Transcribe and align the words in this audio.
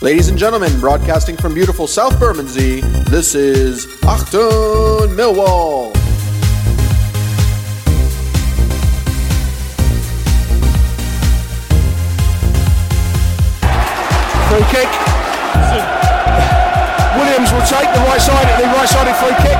Ladies 0.00 0.28
and 0.28 0.38
gentlemen, 0.38 0.78
broadcasting 0.78 1.36
from 1.36 1.54
beautiful 1.54 1.88
South 1.88 2.20
Bermondsey, 2.20 2.82
this 3.10 3.34
is 3.34 3.86
Achtung 4.02 5.10
Millwall. 5.16 5.92
Free 14.46 14.62
kick. 14.70 14.86
Williams 17.18 17.50
will 17.50 17.66
take 17.66 17.90
the 17.90 18.00
right 18.06 18.20
side, 18.22 18.46
the 18.54 18.66
right 18.66 18.88
sided 18.88 19.16
free 19.16 19.34
kick. 19.42 19.58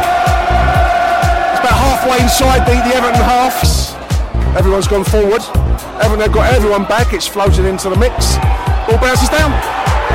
It's 1.50 1.59
about 1.59 1.75
halfway 1.75 2.22
inside 2.22 2.61
the, 2.61 2.75
the 2.89 2.94
Everton 2.94 3.20
half. 3.22 4.56
Everyone's 4.56 4.86
gone 4.86 5.03
forward. 5.03 5.42
Everton 6.00 6.20
have 6.20 6.33
got 6.33 6.55
everyone 6.55 6.84
back. 6.84 7.12
It's 7.12 7.27
floated 7.27 7.64
into 7.64 7.91
the 7.91 7.97
mix. 7.97 8.36
Ball 8.86 8.98
bounces 9.00 9.31
down. 9.31 9.78